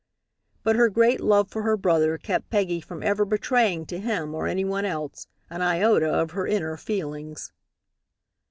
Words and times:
But 0.63 0.75
her 0.77 0.89
great 0.89 1.21
love 1.21 1.51
for 1.51 1.61
her 1.61 1.77
brother 1.77 2.17
kept 2.17 2.49
Peggy 2.49 2.81
from 2.81 3.03
ever 3.03 3.23
betraying 3.23 3.85
to 3.85 3.99
him 3.99 4.33
or 4.33 4.47
any 4.47 4.65
one 4.65 4.83
else 4.83 5.27
an 5.47 5.61
iota 5.61 6.11
of 6.11 6.31
her 6.31 6.47
inner 6.47 6.75
feelings. 6.75 7.53